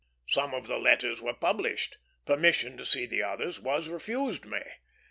[0.27, 4.61] Some of the letters were published; permission to see the others was refused me.